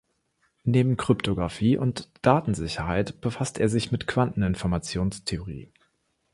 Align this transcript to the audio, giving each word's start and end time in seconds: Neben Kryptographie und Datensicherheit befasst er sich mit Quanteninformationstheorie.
Neben 0.63 0.97
Kryptographie 0.97 1.77
und 1.77 2.09
Datensicherheit 2.23 3.21
befasst 3.21 3.59
er 3.59 3.69
sich 3.69 3.91
mit 3.91 4.07
Quanteninformationstheorie. 4.07 5.71